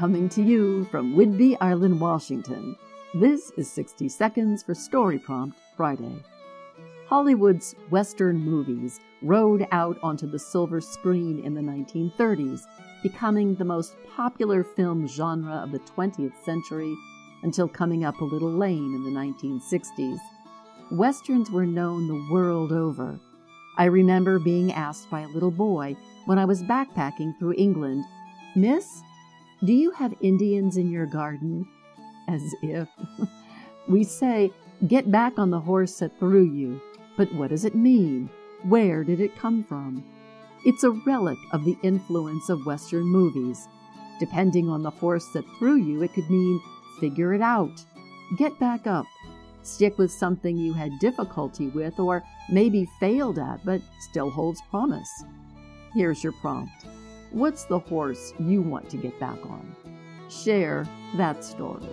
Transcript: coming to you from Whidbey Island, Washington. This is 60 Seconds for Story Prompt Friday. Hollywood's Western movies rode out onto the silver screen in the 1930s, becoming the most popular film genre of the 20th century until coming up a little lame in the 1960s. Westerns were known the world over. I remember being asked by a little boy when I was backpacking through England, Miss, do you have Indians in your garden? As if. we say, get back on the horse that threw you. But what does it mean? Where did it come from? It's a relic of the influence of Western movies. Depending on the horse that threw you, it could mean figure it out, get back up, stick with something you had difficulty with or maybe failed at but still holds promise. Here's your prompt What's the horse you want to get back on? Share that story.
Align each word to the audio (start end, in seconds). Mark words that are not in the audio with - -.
coming 0.00 0.30
to 0.30 0.40
you 0.40 0.82
from 0.86 1.14
Whidbey 1.14 1.58
Island, 1.60 2.00
Washington. 2.00 2.74
This 3.12 3.50
is 3.58 3.70
60 3.70 4.08
Seconds 4.08 4.62
for 4.62 4.74
Story 4.74 5.18
Prompt 5.18 5.58
Friday. 5.76 6.24
Hollywood's 7.06 7.74
Western 7.90 8.40
movies 8.40 8.98
rode 9.20 9.68
out 9.72 9.98
onto 10.02 10.26
the 10.26 10.38
silver 10.38 10.80
screen 10.80 11.44
in 11.44 11.52
the 11.52 11.60
1930s, 11.60 12.62
becoming 13.02 13.54
the 13.54 13.64
most 13.66 13.94
popular 14.16 14.64
film 14.64 15.06
genre 15.06 15.56
of 15.56 15.70
the 15.70 15.80
20th 15.80 16.42
century 16.46 16.96
until 17.42 17.68
coming 17.68 18.02
up 18.02 18.18
a 18.22 18.24
little 18.24 18.52
lame 18.52 18.94
in 18.94 19.04
the 19.04 19.10
1960s. 19.10 20.18
Westerns 20.92 21.50
were 21.50 21.66
known 21.66 22.08
the 22.08 22.32
world 22.32 22.72
over. 22.72 23.20
I 23.76 23.84
remember 23.84 24.38
being 24.38 24.72
asked 24.72 25.10
by 25.10 25.20
a 25.20 25.28
little 25.28 25.50
boy 25.50 25.94
when 26.24 26.38
I 26.38 26.46
was 26.46 26.62
backpacking 26.62 27.38
through 27.38 27.52
England, 27.58 28.02
Miss, 28.56 29.02
do 29.62 29.74
you 29.74 29.90
have 29.90 30.14
Indians 30.22 30.78
in 30.78 30.90
your 30.90 31.06
garden? 31.06 31.68
As 32.28 32.42
if. 32.62 32.88
we 33.88 34.04
say, 34.04 34.50
get 34.86 35.10
back 35.10 35.38
on 35.38 35.50
the 35.50 35.60
horse 35.60 35.98
that 35.98 36.18
threw 36.18 36.44
you. 36.44 36.80
But 37.16 37.32
what 37.34 37.50
does 37.50 37.66
it 37.66 37.74
mean? 37.74 38.30
Where 38.62 39.04
did 39.04 39.20
it 39.20 39.36
come 39.36 39.62
from? 39.62 40.04
It's 40.64 40.84
a 40.84 40.90
relic 40.90 41.38
of 41.52 41.64
the 41.64 41.76
influence 41.82 42.48
of 42.48 42.64
Western 42.64 43.04
movies. 43.04 43.68
Depending 44.18 44.68
on 44.68 44.82
the 44.82 44.90
horse 44.90 45.26
that 45.34 45.44
threw 45.58 45.76
you, 45.76 46.02
it 46.02 46.14
could 46.14 46.30
mean 46.30 46.60
figure 46.98 47.32
it 47.34 47.40
out, 47.40 47.84
get 48.36 48.58
back 48.60 48.86
up, 48.86 49.06
stick 49.62 49.98
with 49.98 50.12
something 50.12 50.56
you 50.56 50.74
had 50.74 50.98
difficulty 51.00 51.68
with 51.68 51.98
or 51.98 52.22
maybe 52.50 52.86
failed 52.98 53.38
at 53.38 53.64
but 53.64 53.80
still 54.10 54.30
holds 54.30 54.60
promise. 54.70 55.24
Here's 55.94 56.22
your 56.22 56.34
prompt 56.34 56.86
What's 57.32 57.62
the 57.64 57.78
horse 57.78 58.34
you 58.40 58.60
want 58.60 58.90
to 58.90 58.96
get 58.96 59.18
back 59.20 59.38
on? 59.46 59.76
Share 60.28 60.84
that 61.16 61.44
story. 61.44 61.88